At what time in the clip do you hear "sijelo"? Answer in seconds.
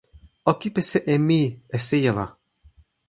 1.87-2.25